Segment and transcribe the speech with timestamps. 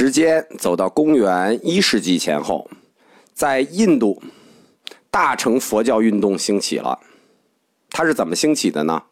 [0.00, 2.70] 时间走到公元一世纪前后，
[3.34, 4.22] 在印度，
[5.10, 6.98] 大乘佛教运动兴起了。
[7.90, 9.02] 它是怎么兴起的呢？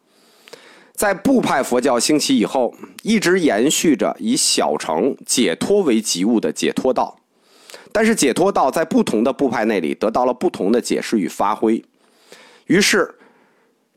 [0.93, 2.73] 在部派佛教兴起以后，
[3.03, 7.19] 一直延续着以小乘解脱为己物的解脱道。
[7.91, 11.85] 但是解脱道在不同的部派那里得到了不同的解释与发挥。
[12.65, 13.13] 于是，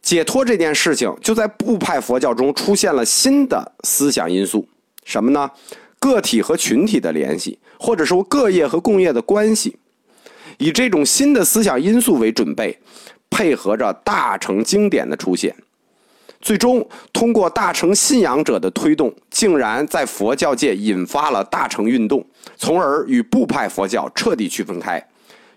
[0.02, 4.68] 解脱这件事情就在部派佛教中出现了新的思想因素，
[5.06, 5.50] 什么呢？
[6.02, 9.76] 个体和群体的联系，或者说各业和共业的关系，
[10.58, 12.76] 以这种新的思想因素为准备，
[13.30, 15.54] 配合着大乘经典的出现，
[16.40, 25.00] 最终通过大乘信仰者的推动，竟然在佛教界引发了大乘运动，从而与部派佛教彻底区分开。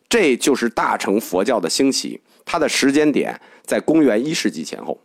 [0.08, 5.02] 这就是大乘佛教的兴起，它的时间点在公元一世纪前后。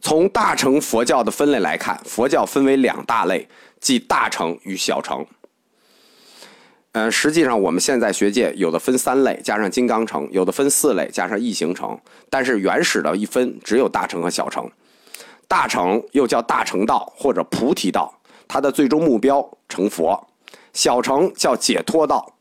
[0.00, 3.48] 从大乘佛教的分类来看，佛教分为两大类。
[3.80, 5.26] 即大乘与小乘。
[6.92, 11.96] 嗯，实际上我们现在学界有的分三类，加上金刚乘；有的分四类，加上异形乘。
[12.28, 14.68] 但是原始的一分只有大乘和小乘。
[15.46, 18.12] 大乘又叫大乘道或者菩提道，
[18.48, 20.26] 它的最终目标成佛；
[20.72, 22.34] 小乘叫解脱道，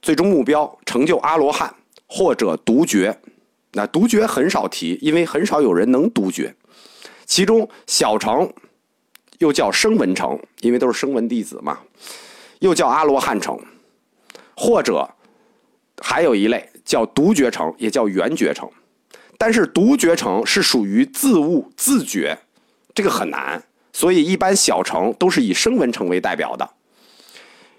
[0.00, 1.74] 最终目标成就阿罗汉
[2.06, 3.18] 或者独觉。
[3.72, 6.54] 那独觉很少提，因为很少有人能独觉。
[7.24, 8.48] 其中小乘。
[9.38, 11.76] 又叫声闻城，因为都是声闻弟子嘛；
[12.60, 13.58] 又叫阿罗汉城，
[14.56, 15.08] 或者
[16.02, 18.68] 还有一类叫独觉城，也叫圆觉城。
[19.38, 22.38] 但是独觉城是属于自悟自觉，
[22.94, 26.70] 这个很难，所以一般小城都是以声闻城为代表的。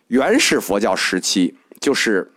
[0.08, 2.32] 原始佛教时期，就是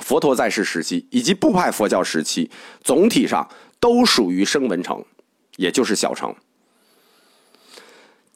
[0.00, 2.50] 佛陀在世时期，以及部派佛教时期，
[2.82, 3.46] 总体上
[3.78, 5.04] 都属于声闻城，
[5.56, 6.34] 也就是小城。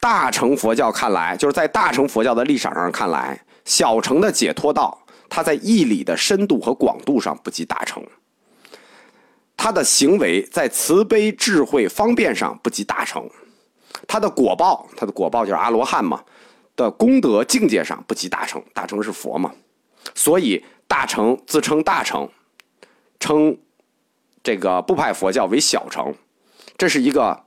[0.01, 4.97] 大乘佛教看来，就是在大乘佛教的立场上看来，小乘的解脱道，
[5.29, 8.01] 它在义理的深度和广度上不及大乘；
[9.57, 13.23] 它的行为在慈悲、智慧、方便上不及大乘；
[14.07, 16.23] 它的果报，它的果报就是阿罗汉嘛
[16.77, 18.63] 的功德境界上不及大乘。
[18.73, 19.53] 大乘是佛嘛，
[20.15, 22.29] 所以大乘自称大乘，
[23.19, 23.59] 称
[24.45, 26.15] 这个部派佛教为小乘。
[26.77, 27.45] 这是一个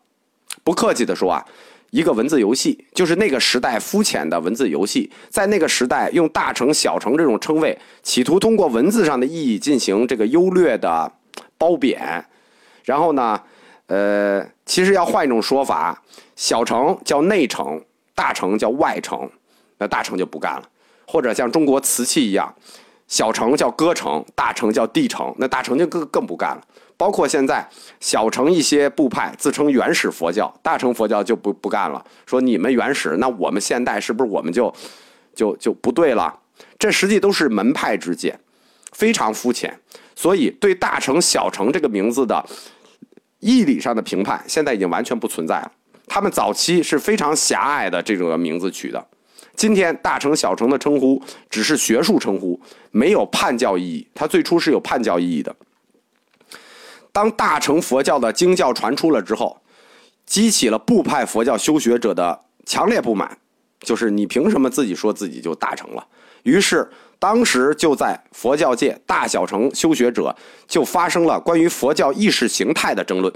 [0.65, 1.45] 不客气的说啊。
[1.91, 11.11] 一个文字游戏，就是那个时代肤浅的文字游戏，在那个时代用大城、小城这种称谓，企图通过文字上的意义进行这个优劣的
[11.57, 12.25] 褒贬。
[12.83, 13.39] 然后呢，
[13.87, 16.01] 呃，其实要换一种说法，
[16.35, 17.79] 小城叫内城，
[18.15, 19.29] 大城叫外城，
[19.77, 20.63] 那大城就不干了。
[21.05, 22.55] 或者像中国瓷器一样，
[23.11, 26.63] 小乘叫歌乘，大乘叫地乘，那大乘就更更不干了。
[26.95, 27.67] 包括现在
[27.99, 34.73] 小乘一些部派自称原始佛教，大乘佛教就不不干了，说你们原始，那我们现代是不是我们就
[35.35, 36.33] 就就不对了？
[36.79, 38.39] 这实际都是门派之见，
[38.93, 39.77] 非常肤浅。
[40.15, 42.41] 所以对大乘小乘这个名字的
[43.39, 45.69] 义理上的评判，现在已经完全不存在了。
[46.07, 49.05] 他们早期是非常狭隘的这种名字取的，
[49.55, 52.59] 今天大乘小乘的称呼只是学术称呼，
[52.91, 54.07] 没有判教意义。
[54.13, 55.55] 它最初是有判教意义的。
[57.11, 59.61] 当大乘佛教的经教传出了之后，
[60.25, 63.37] 激起了部派佛教修学者的强烈不满，
[63.81, 66.07] 就是你凭什么自己说自己就大成了？
[66.43, 66.89] 于是
[67.19, 70.35] 当时就在佛教界大小乘修学者
[70.67, 73.31] 就发生了关于佛教意识形态的争论。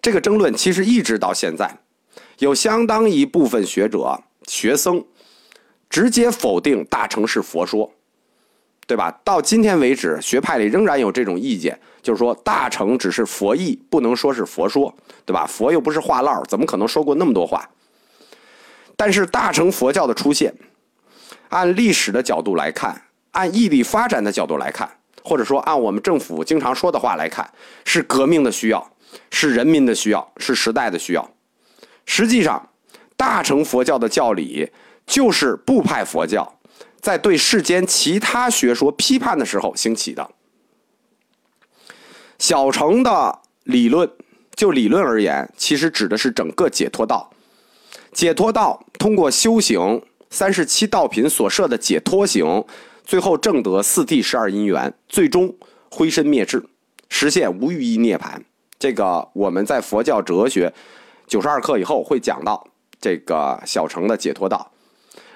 [0.00, 1.78] 这个争论其实一直到现在，
[2.38, 5.04] 有相当一部分学者学僧
[5.94, 7.88] 直接否定大乘是佛说。
[8.84, 9.16] 对吧？
[9.22, 14.92] 到今天为止，学派里仍然有这种意见，就是说大乘只是佛意，不能说是佛说，
[15.24, 15.46] 对吧？
[15.46, 17.70] 佛又不是话唠，怎么可能说过那么多话？
[18.96, 20.52] 但是大乘佛教的出现，
[21.50, 23.00] 按历史的角度来看，
[23.30, 24.90] 按义理发展的角度来看，
[25.22, 27.48] 或者说按我们政府经常说的话来看，
[27.86, 28.90] 是革命的需要，
[29.30, 31.30] 是人民的需要，是时代的需要。
[32.04, 32.68] 实际上，
[33.16, 34.70] 大乘佛教的教理
[35.06, 36.58] 就是部派佛教。
[37.00, 40.30] 在对世间其他学说批判的时候兴起的。
[42.38, 44.10] 小乘的理论，
[44.54, 47.30] 就理论而言，其实指的是整个解脱道。
[48.12, 52.64] 解脱道通过修行三十七道品所设的解脱行，
[53.04, 55.54] 最后证得四谛十二因缘，最终
[55.90, 56.64] 灰身灭智，
[57.08, 58.42] 实现无余一涅盘。
[58.78, 60.72] 这个我们在佛教哲学
[61.26, 62.66] 九十二课以后会讲到
[63.00, 64.70] 这个小乘的解脱道。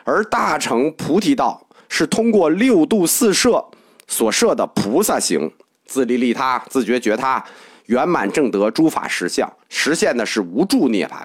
[0.09, 3.63] 而大乘菩提道是通过六度四摄
[4.07, 5.53] 所设的菩萨行，
[5.85, 7.45] 自利利他、自觉觉他，
[7.85, 11.17] 圆满正得诸法实相，实现的是无住涅槃。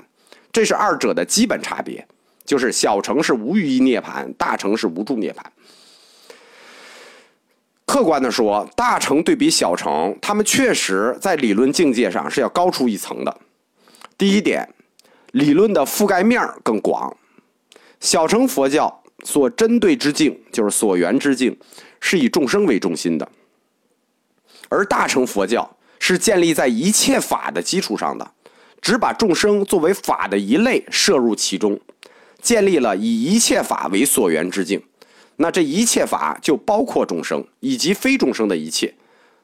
[0.51, 2.05] 这是二者的基本差别。
[2.43, 5.49] 就是小乘是无余涅盘，大乘是无住涅盘。
[7.85, 13.37] 客观的说，大乘对比小乘，他们确实在理论境界上是要高出一层的。
[14.17, 14.67] 第一点，
[15.31, 17.15] 理论的覆盖面更广。
[18.03, 21.57] 小乘佛教所针对之境，就是所缘之境，
[22.01, 23.25] 是以众生为中心的；
[24.67, 28.29] 而大乘佛教是建立在一切法的基础上的，
[28.81, 31.79] 只把众生作为法的一类摄入其中，
[32.41, 34.83] 建立了以一切法为所缘之境。
[35.37, 38.93] 那这一切法就包括众生以及非众生的一切，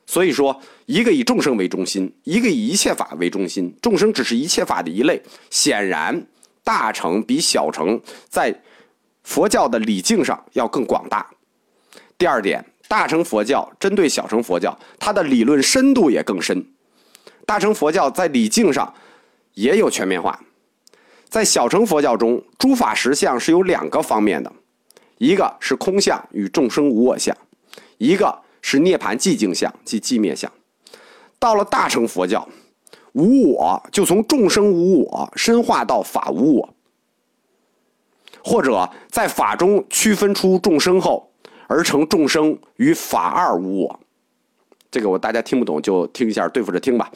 [0.06, 5.22] 所以说，一个以众生为中心，一个以一切法为中心，众生只是一切法的一类。
[5.50, 6.28] 显然，
[6.70, 8.00] 大乘比小乘
[8.30, 8.54] 在
[9.24, 11.28] 佛教的理境上要更广大。
[12.16, 16.64] 第二点，大乘佛教针对小乘佛教，它的理论深度也更深。
[17.44, 18.94] 大乘佛教在理境上
[19.56, 20.40] 也有全面化，
[21.28, 24.54] 在小乘佛教中，诸法实相是有两个方面的。
[25.18, 27.36] 一个是空相与众生无我相，
[27.98, 30.52] 一个是涅盘寂静相即寂灭相。
[31.40, 32.48] 到了大乘佛教，
[33.14, 36.74] 无我就从众生无我深化到法无我，
[38.44, 41.30] 或者在法中区分出众生后，
[41.68, 44.00] 而成众生与法二无我。
[44.92, 47.12] 这个我大家听不懂就听一下，对付着听吧。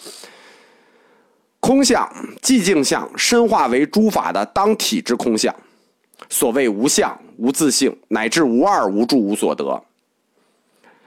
[1.60, 2.08] 空相、
[2.42, 5.56] 寂静相深化为诸法的当体之空相。
[6.30, 9.84] 所谓无相、无自性，乃至无二、无住、无所得，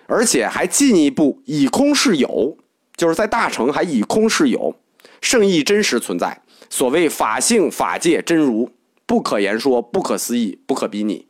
[0.06, 2.56] 而且还进一步以空示有，
[2.96, 4.75] 就是在大乘还以空示有，
[5.20, 6.40] 圣意真实存在。
[6.69, 8.70] 所谓法性、法界真如，
[9.06, 11.26] 不可言说，不可思议，不可比拟，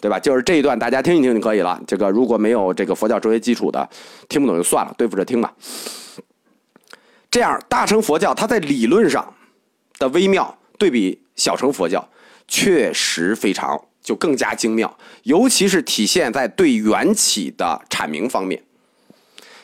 [0.00, 0.18] 对吧？
[0.18, 1.80] 就是这一段，大家听一听就可以了。
[1.86, 3.88] 这个如果没有这个佛教哲学基础的，
[4.28, 5.54] 听不懂就算了，对付着听吧。
[7.30, 9.34] 这样，大乘佛教它在理论上
[9.98, 12.06] 的微妙，对比小乘佛教。
[12.48, 18.62] 确实非常，就更加精妙，尤其是体现在对缘起的阐明方面。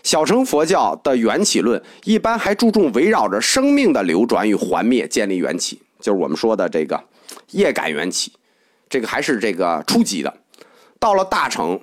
[0.09, 6.99] 小乘佛教的缘起论一般还注重围绕着生命的流转与幻灭建立缘起，就是我们说的这个
[7.51, 8.33] 业感缘起，
[8.89, 10.35] 这个还是这个初级的。
[10.99, 11.79] 到了大乘，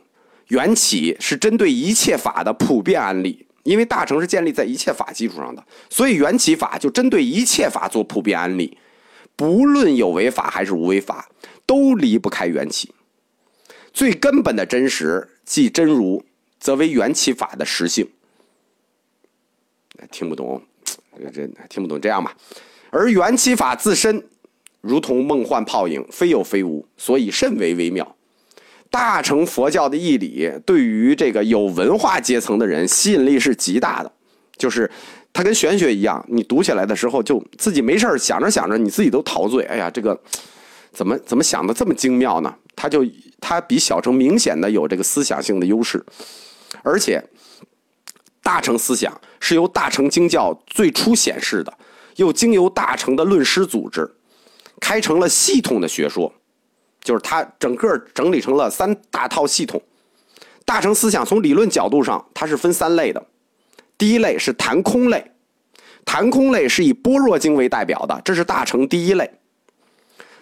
[0.48, 8.76] 缘起是针对一切法的普遍案例，因为大乘是建立在一切法基础上的，所以缘起法就针对一切法做普遍案例。
[9.36, 11.30] 不论有为法还是无为法，
[11.68, 12.92] 都离不开缘起。
[13.94, 16.26] 最根本的真实，即真如，
[16.60, 18.10] 则为缘起法的实性。
[20.12, 20.62] 听不懂，
[21.34, 22.36] 这听不懂，这样吧。
[22.90, 24.24] 而缘起法自身，
[24.82, 28.16] 如同梦幻泡影，非有非无，所以甚为微妙。
[28.90, 34.12] 大乘佛教的义理，对于这个有文化阶层的人吸引力是极大的，
[34.58, 34.90] 就是。
[35.38, 39.66] 它跟玄学一样，你读起来的时候就自己没事想着想着，你自己都陶醉。
[39.66, 40.18] 哎呀，这个
[40.94, 42.56] 怎么怎么想的这么精妙呢？
[42.74, 43.06] 它就
[43.42, 46.02] 它比小乘明显的有这个思想性的优势，
[46.84, 47.22] 而且
[48.46, 51.74] 大乘思想是由大乘经教最初显示的，
[52.18, 54.08] 又经由大乘的论师组织
[54.80, 56.32] 开成了系统的学说，
[57.02, 59.82] 就是它整个整理成了三大套系统。
[60.64, 63.26] 大乘思想从理论角度上，它是分三类的。
[63.98, 65.32] 第一类是谈空类，
[66.06, 69.28] 谈空类是以般若经为代表的，这是大乘第一类。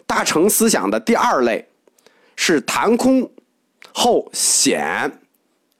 [0.05, 1.69] 大乘思想的第二类
[2.35, 3.31] 是谈空
[3.93, 5.21] 后显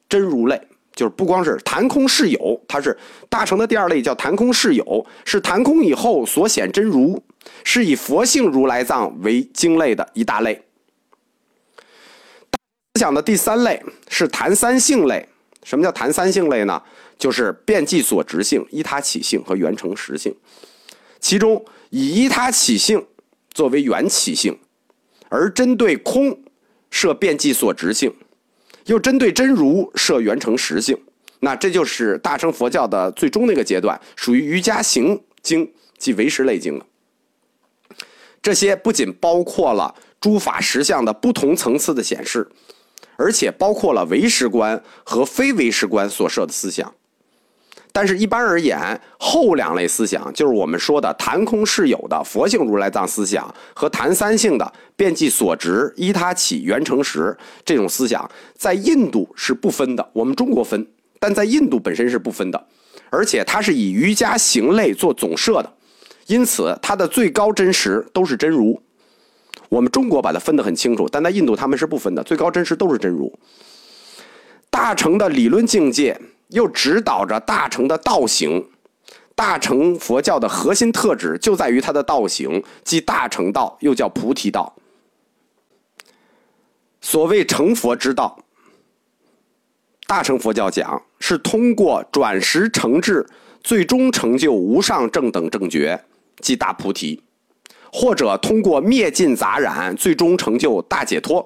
[0.08, 2.96] 真如类，就是不光是谈空是有，它是
[3.28, 7.22] 大乘的第二类叫谈空是有，是谈空以后所显真如，
[7.64, 10.62] 是以佛性如来藏为经类的一大类。
[12.94, 15.28] 思想的第三类是谈三性类，
[15.64, 16.80] 什么叫谈三性类呢？
[17.18, 20.34] 就是变即所执性、依他起性和缘成实性，
[21.20, 23.04] 其中以依他起性
[23.52, 24.58] 作为缘起性，
[25.28, 26.40] 而针对空
[26.90, 28.14] 设变即所执性，
[28.86, 30.96] 又针对真如设缘成实性。
[31.40, 36.86] 那这就是大乘佛教的最终那个阶段，属于瑜伽行经即唯识类经了。
[38.40, 42.48] 这些不仅包括了诸法实相的不同层次的显示，
[43.16, 46.94] 而且包括了唯识观和非唯识观所设的思想。
[47.96, 60.04] 但是，一般而言，后两类思想就是我们说的谈空是有的佛性如来藏思想和谈三性的遍计所执依他起缘成实这种思想，在印度是不分的。
[60.12, 60.84] 我们中国分，
[61.20, 62.66] 但在印度本身是不分的，
[63.10, 65.72] 而且它是以瑜伽行类做总摄的，
[66.26, 68.82] 因此它的最高真实都是真如。
[69.68, 73.32] 我们中国把它分得很清楚，但在印度他们是不分的，最高真实都是真如。
[74.68, 76.20] 大乘的理论境界。
[76.48, 78.68] 又指导着大乘的道行，
[79.34, 84.76] 大乘佛教的核心特质就在于它的道行，即大乘道，又叫菩提道。
[87.00, 88.38] 所谓成佛之道，
[90.06, 93.26] 大乘佛教讲是通过转识成智，
[93.62, 96.04] 最终成就无上正等正觉，
[96.40, 97.20] 即大菩提；
[97.92, 101.44] 或者通过灭尽杂染，最终成就大解脱；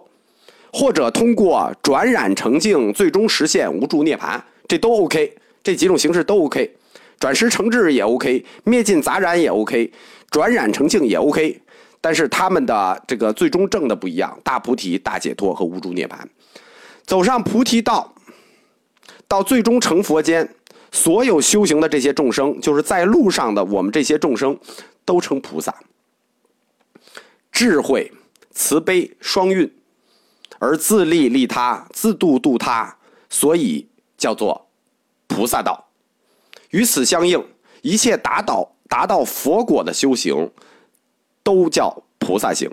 [0.73, 4.41] 或者通过转染成净，最终实现无住涅槃。
[4.69, 6.71] 这都 OK，这几种形式都 OK，
[7.19, 9.91] 转识成智也 OK，灭尽杂染也 OK，
[10.31, 11.61] 转染成净也 OK。
[12.01, 16.17] 但是他们的这个最终证的不一样，大菩提、大解脱和无住涅槃，
[17.05, 18.15] 走上菩提道，
[19.27, 20.49] 到最终成佛间，
[20.93, 24.57] 所有修行的这些众生，就是在路上的我们这些众生，
[25.05, 25.75] 都称菩萨，
[27.51, 28.13] 智慧、
[28.53, 29.69] 慈悲双运，
[30.61, 32.97] 而自利利他，自度度他，
[33.29, 34.69] 所以叫做
[35.27, 35.89] 菩萨道。
[36.69, 37.43] 与此相应，
[37.81, 40.51] 一切达到达到佛果的修行。
[41.45, 42.71] 都叫菩萨行。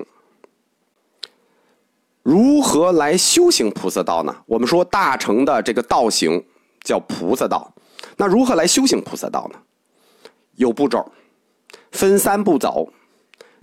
[2.23, 4.35] 如何来修行菩萨道呢？
[4.47, 6.43] 我们说大乘的这个道行
[6.83, 7.73] 叫菩萨道，
[8.17, 9.59] 那如何来修行菩萨道呢？
[10.55, 11.09] 有步骤，
[11.91, 12.91] 分三步走。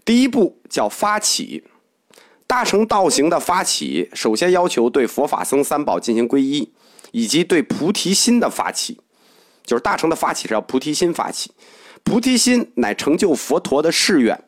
[0.03, 1.63] 第一步叫发起，
[2.47, 6.73] 大乘道行的发起，首先要求对佛法僧三宝进行皈依，
[7.13, 8.99] 以及对菩提心的发起，
[9.65, 11.53] 就是大乘的发起是要菩提心发起，
[12.03, 14.39] 菩提心乃成就佛陀的誓愿。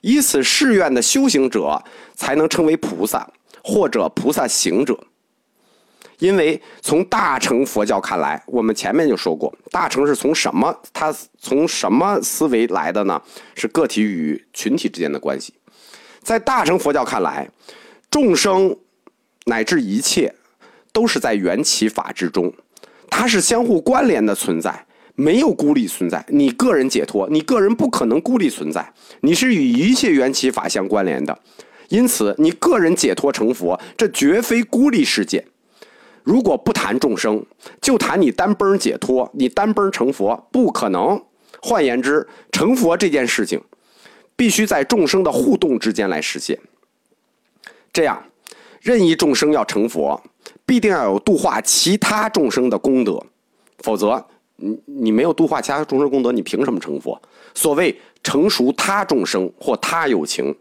[0.00, 1.84] 以此誓愿的修行者，
[2.16, 3.30] 才能称为菩萨
[3.62, 4.98] 或者菩萨行者。
[6.18, 10.74] 因为从大乘佛教看来，我们前面就说过，大乘是从什么？
[10.92, 13.20] 它从什么思维来的呢？
[13.54, 15.54] 是个体与群体之间的关系。
[16.22, 17.50] 在大乘佛教看来，
[18.10, 18.76] 众生
[19.46, 20.34] 乃至一切，
[20.92, 22.52] 都是在缘起法之中，
[23.08, 24.86] 它是相互关联的存在。
[25.16, 31.38] 没有孤立存在，你个人解脱，你个人不可能孤立存在，你是与一切缘起法相关联的，
[31.90, 35.44] 因此你个人解脱成佛，这绝非孤立事件。
[36.22, 37.44] 如果不谈众生，
[37.82, 41.22] 就谈你单崩解脱，你单崩成佛不可能。
[41.60, 43.60] 换言之，成佛这件事情，
[44.36, 46.58] 必须在众生的互动之间来实现。
[47.92, 48.24] 这样，
[48.80, 50.22] 任意众生要成佛，
[50.70, 53.20] 必定要有度化其他众生的功德，
[53.78, 54.24] 否则。
[54.62, 57.20] 你你没有度化其他众生功德，你凭什么成佛？
[57.54, 60.54] 所谓成熟他众生或他有情，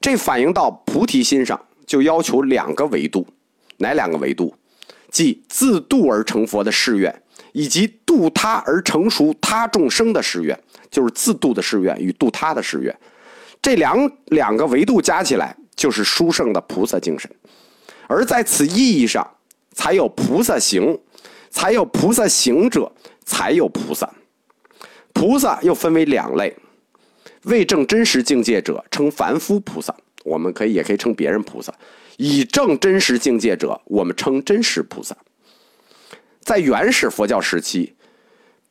[0.00, 3.24] 这反映到菩提心上，就要求两个维度，
[3.76, 4.52] 哪两个维度？
[5.10, 7.14] 即自度而成佛的誓愿，
[7.52, 10.58] 以及度他而成熟他众生的誓愿，
[10.90, 12.98] 就是自度的誓愿与度他的誓愿，
[13.60, 17.30] 这两两个维度加起来，就是殊胜的菩萨精神。
[18.10, 19.24] 而在此意义上，
[19.72, 20.98] 才有菩萨行。
[21.52, 22.90] 才有菩萨行者，
[23.24, 24.08] 才有菩萨。
[25.12, 26.56] 菩萨又分为两类：
[27.42, 29.92] 未证真实境界者称凡夫菩萨，
[30.24, 31.72] 我们可以也可以称别人菩萨；
[32.18, 35.16] 已证真实境界者，我们称真实菩萨。
[36.40, 37.94] 在原始佛教时期，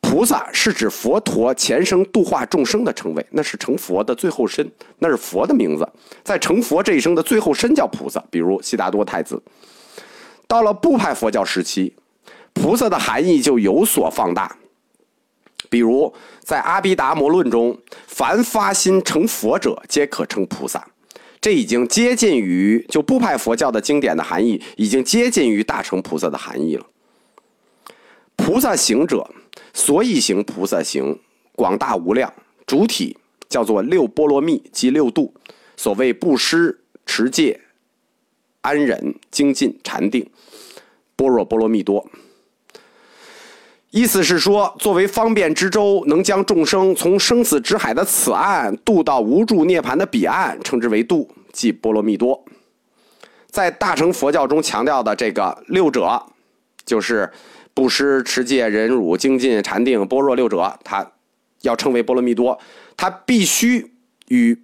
[0.00, 5.88] 菩萨是指佛陀前生度化众生的称谓，那是成佛的最后身，那是佛的名字。
[6.24, 9.40] 在成佛这一生的最后身叫菩萨，比如悉达多太子。
[10.46, 11.94] 到了部派佛教时期。
[12.52, 14.56] 菩萨的含义就有所放大，
[15.70, 17.78] 比如在《阿毗达摩论》中，
[18.08, 20.84] 凡发心成佛者，皆可称菩萨。
[21.40, 26.84] 这已经接近于就部派佛教的经典的含义，已经接近于大乘菩萨的含义了。
[28.34, 29.30] 菩萨行者，
[29.72, 31.18] 所以行菩萨行，
[31.54, 32.32] 广大无量，
[32.66, 33.16] 主体
[33.48, 35.34] 叫做六波罗蜜及六度。
[35.76, 37.60] 所谓布施、持戒、
[38.60, 40.28] 安忍、精进、禅定、
[41.16, 42.06] 般若波罗蜜多。
[43.90, 52.44] 意思是说，作为方便之舟，能将众生从生死之海的此岸渡到无住涅槃的彼岸，称之为渡，即波罗蜜多。
[53.48, 56.22] 在大乘佛教中强调的这个六者，
[56.84, 57.28] 就是
[57.74, 61.12] 布施、持戒、忍辱、精进、禅定、般若六者，他
[61.62, 62.58] 要称为波罗蜜多，
[62.96, 63.92] 他必须
[64.28, 64.56] 与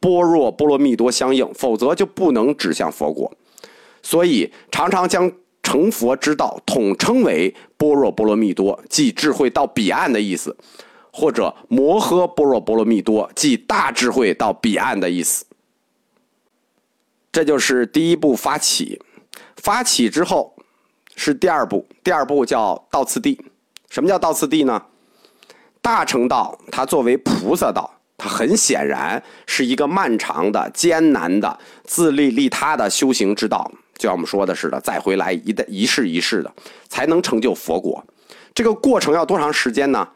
[0.00, 3.32] 般若波罗蜜多相应，否则就不能指向佛果。
[4.02, 5.32] 所以常常将。
[5.64, 10.50] 成佛之道统称为般若波罗蜜多，即智慧到彼岸的意思；
[11.12, 15.46] 或者摩诃般若波罗蜜多，即大智慧到彼岸的意思。
[17.30, 19.00] 这就是第一步发起，
[19.56, 20.52] 发起之后
[21.24, 23.40] 是第二步，第二步叫到次第。
[23.88, 24.82] 什么叫到次第呢？
[25.80, 27.88] 大乘道它作为菩萨道，
[28.18, 33.70] 它很显然是一个漫长的、艰难的、自利利他的修行之道。
[33.94, 36.52] 就像我们说的似的，再回来一代一世一世的，
[36.88, 38.04] 才能成就佛果。
[38.52, 40.08] 这个过程要多长时间呢？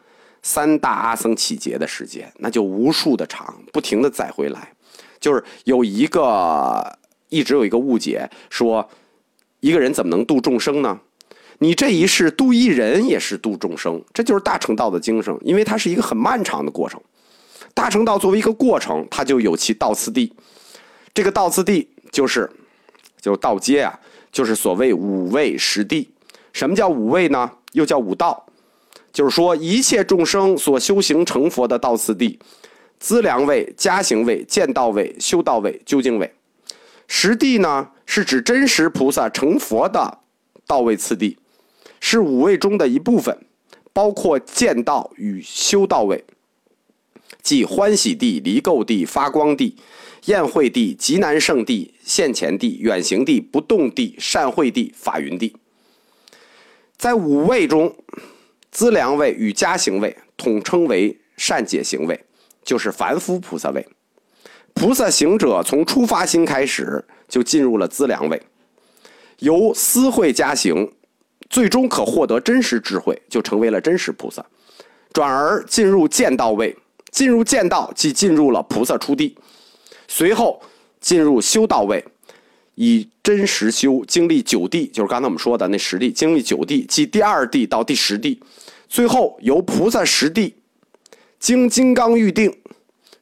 [0.42, 4.72] 三大阿僧起劫的时间，那就无数的长，不停的再回来。
[5.20, 6.98] 就是有一个
[7.28, 8.88] 一直有一个误解，说
[9.66, 11.00] 一个人怎么能度众生呢？
[11.58, 17.00] 你这一世度一人也是度众生，这就是大乘道的精神，因为它是一个很漫长的过程。
[17.74, 20.32] 大乘道作为一个过程，它就有其道次第。
[21.12, 22.48] 这个道次第就是
[23.20, 23.98] 就道阶啊，
[24.30, 26.08] 就是所谓五位十地。
[26.52, 27.50] 什么叫五位呢？
[27.72, 28.46] 又叫五道，
[29.12, 32.38] 就是说一切众生所修行成佛的道次第：
[33.00, 36.32] 资粮位、加行位、见道位、修道位、究竟位。
[37.08, 40.18] 十地呢，是指真实菩萨成佛的
[40.66, 41.36] 道位次第，
[42.00, 43.36] 是五位中的一部分，
[43.92, 46.24] 包括见道与修道位。
[47.42, 49.76] 即欢喜地、离垢地、发光地、
[50.24, 55.56] 宴会地、极难胜地、现前地、远行地、不动地、善会地、法云地。
[56.96, 57.94] 在五位中，
[58.70, 62.24] 资粮位与加行位统称为善解行位，
[62.64, 63.86] 就是凡夫菩萨位。
[64.74, 68.40] 菩萨行者从出发心开始就进入了资粮位，
[69.38, 70.92] 由思慧加行，
[71.50, 74.44] 最终可获得真实智慧，就成为了真实菩萨。
[75.12, 76.76] 转而进入见道位。
[77.12, 79.34] 进入见道，即进入了菩萨出地，
[80.06, 80.60] 随后
[81.00, 82.04] 进入修道位，
[82.74, 88.38] 以真实修经历九地，就是刚才我们说的那十地，经历九地，即第二地到第十地，
[88.86, 90.56] 最后由菩萨十地
[91.40, 92.54] 经金刚预定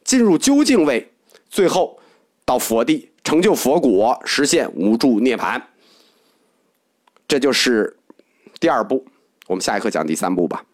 [0.02, 1.12] 进入究竟位，
[1.48, 1.96] 最后
[2.44, 5.60] 到佛地成就佛果，实现无住涅槃。
[7.26, 7.96] 这就是
[8.60, 9.04] 第二步，
[9.46, 10.64] 我们下一课讲第三步吧。